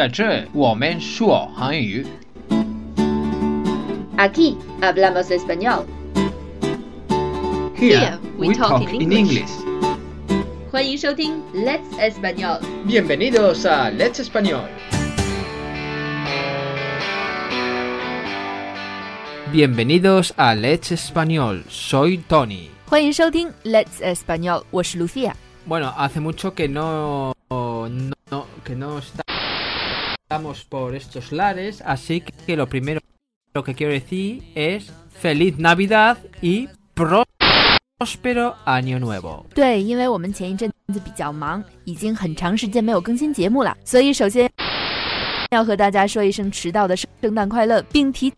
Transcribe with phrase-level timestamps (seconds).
[0.00, 2.06] 在这我们说韩语。
[4.16, 5.84] Aquí hablamos español。
[7.76, 9.50] Here we talk in English.
[10.70, 12.60] 欢迎收听 Let's Español。
[12.86, 14.62] Bienvenidos a Let's Español.
[19.52, 21.62] Bienvenidos a Let's Español.
[21.70, 22.68] Soy Tony.
[22.88, 25.32] 欢迎收听 Let's Español，我是 Lucia。
[25.68, 27.88] Bueno, hace mucho que no, no,
[28.30, 29.19] no- que no está-
[30.30, 33.00] estamos por estos lares, así que lo primero
[33.64, 39.46] que quiero decir es feliz Navidad y próspero año nuevo.
[39.54, 44.50] 对，因为我们前一阵子比较忙，已经很长时间没有更新节目了，所以首先
[45.50, 48.32] 要和大家说一声迟到的圣诞快乐，并提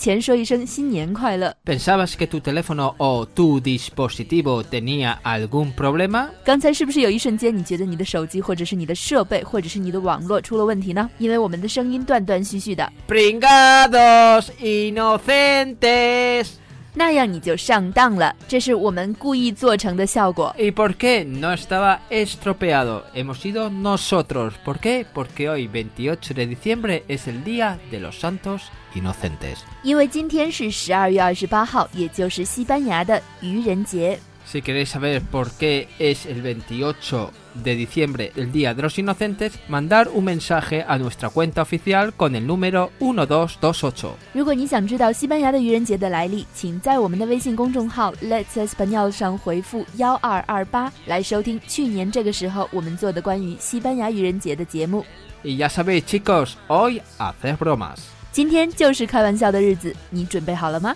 [0.00, 1.54] 前说一声新年快乐。
[1.64, 6.30] ¿Pensabas que tu teléfono o tu dispositivo tenía algún problema?
[6.44, 11.08] 刚才是不是有一瞬间你觉得你的手机或者是你的设备或者是你的网络出了问题呢？
[11.18, 16.48] 因为我们的声音断断续续的，Pringados inocentes.
[16.95, 20.53] 那样你就上当了，这是我们故意做成的效果。
[20.57, 23.03] ¿Y por qué no estaba estropeado?
[23.13, 24.53] Hemos sido nosotros.
[24.65, 25.05] ¿Por qué?
[25.13, 28.63] Porque hoy, 28 de diciembre, es el Día de los Santos
[28.95, 29.59] Inocentes.
[29.83, 34.19] 因为今天是十二月二十八号，也就是西班牙的愚人节。
[34.45, 37.31] Si queréis saber por qué es el 28
[37.63, 42.35] de diciembre el Día de los Inocentes, mandar un mensaje a nuestra cuenta oficial con
[42.35, 44.15] el número 1228.
[44.33, 55.05] 如果你想知道西班牙的愚人节的来历，请在我们的微信公众号 Let's Español 上回复幺二二八来收听去年这个时候我们做的关于西班牙愚人节的节目。
[55.43, 57.97] Y ya sabéis, chicos, hoy hacer bromas.
[58.31, 60.95] 今天就是开玩笑的日子，你准备好了吗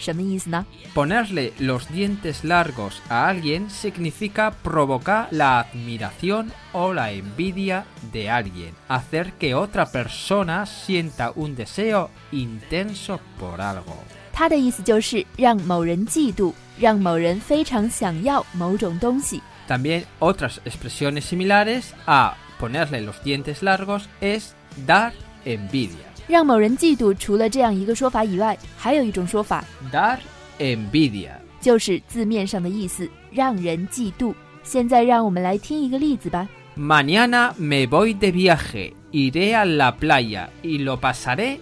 [0.00, 0.66] 什么意思呢？
[0.94, 8.74] Ponerle los dientes largos a alguien significa provocar la admiración o la envidia de alguien,
[8.88, 13.94] hacer que otra persona sienta un deseo intenso por algo.
[14.32, 19.40] 它的意思就是让某人嫉妒，让某人非常想要某种东西。
[19.66, 24.54] También otras expresiones similares a ponerle los dientes largos es
[24.86, 25.12] dar
[25.46, 26.04] envidia.
[26.26, 30.18] 让某人嫉妒，除了这样一个说法以外，还有一种说法， Dar
[30.58, 31.30] envidia.
[31.60, 34.34] 就是字面上的意思，让人嫉妒。
[34.62, 36.48] 现在让我们来听一个例子吧。
[36.76, 41.58] Mañana me voy de viaje, iré a la playa y lo pasaré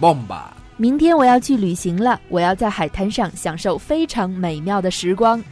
[0.00, 0.48] bomba.
[0.78, 5.42] 明天我要去旅行了，我要在海滩上享受非常美妙的时光。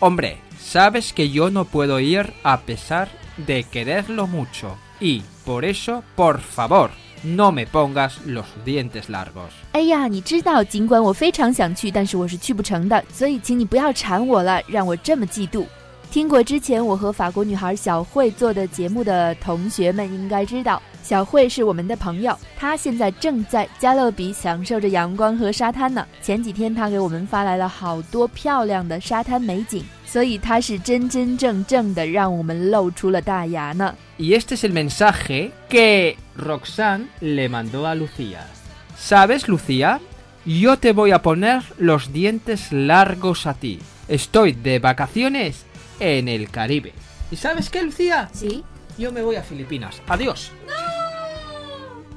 [0.00, 3.08] Hombre, sabes que yo no puedo ir a pesar
[3.46, 4.76] de quererlo mucho.
[5.00, 6.90] Y por eso, por favor,
[7.22, 9.50] no me pongas los dientes largos.
[9.72, 15.64] 哎呀，你知道，尽管我非常想去，但是我是去不成的，所以请你不要缠我了，让我这么嫉妒。
[16.11, 26.03] 听过之前我和法国女孩小慧做的节目的同学们应该知道，小慧是我们的朋友，她现在正在加勒比享受着阳光和沙滩呢。
[26.19, 33.93] 前几天她给我们发来了好多漂亮的沙滩美景，所以她是真真正正的让我们露出了大牙呢。
[34.17, 38.39] Y este es el mensaje que Roxanne le mandó a Lucía.
[38.97, 39.99] ¿Sabes, Lucía?
[40.43, 43.79] Yo te voy a poner los dientes largos a ti.
[44.07, 45.65] Estoy de vacaciones
[46.00, 46.92] en el Caribe.
[47.30, 48.28] ¿Y sabes qué, Lucía?
[48.32, 48.64] Sí.
[48.96, 50.00] Yo me voy a Filipinas.
[50.08, 50.52] Adiós.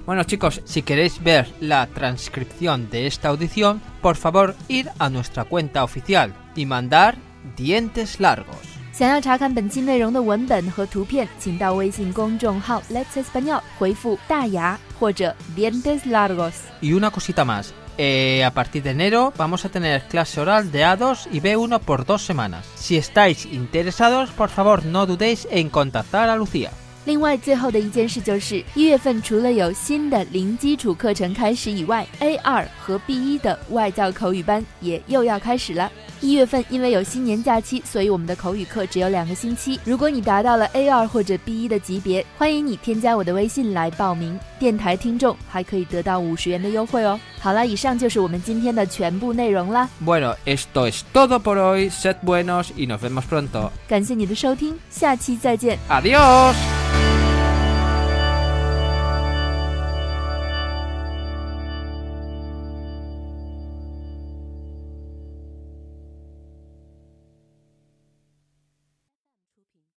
[0.06, 5.44] Bueno chicos, si queréis ver la transcripción de esta audición, por favor ir a nuestra
[5.44, 7.18] cuenta oficial y mandar
[7.58, 8.56] dientes largos.
[8.94, 16.54] 想要查看本期内容的文本和图片，请到微信公众号 Let's Español 回复“大牙”或者 “dientes largos”。
[16.82, 17.74] Y una cosita más.
[17.99, 22.05] eh, a partir de enero vamos a tener clase oral de A2 y B1 por
[22.05, 22.67] dos semanas.
[22.75, 26.71] Si estáis interesados, por favor no dudéis en contactar a Lucía.
[27.05, 35.91] 另外，最后的一件事就是，一月份除了有新的零基础课程开始以外，A 二和 B 一的外教口语班也又要开始了。
[36.21, 39.81] 一月份因为有新年假期，所以我们的口语课只有两个星期。
[39.85, 44.39] 如果你达到了 A 二或者 B 一的级别，欢迎你添加我的微信来报名。
[44.61, 47.19] 电台听众还可以得到五十元的优惠哦。
[47.41, 49.89] 好了，以上就是我们今天的全部内容啦。
[50.05, 51.91] Bueno, esto es todo por hoy.
[51.91, 53.71] Sed buenos y nos vemos pronto.
[53.89, 55.77] 感谢你的收听，下期再见。
[55.89, 56.82] Adiós.